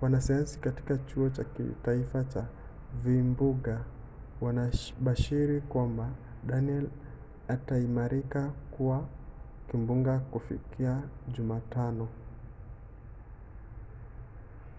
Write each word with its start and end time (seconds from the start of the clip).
wanasayansi 0.00 0.58
katika 0.58 0.98
kituo 0.98 1.30
cha 1.30 1.44
kitaifa 1.44 2.24
cha 2.24 2.46
vimbunga 3.04 3.84
wanabashiri 4.40 5.60
kwamba 5.60 6.10
danielle 6.46 6.88
itaimarika 7.54 8.50
kuwa 8.70 9.08
kimbunga 9.70 10.18
kufikia 10.18 11.02
jumatano 11.32 12.08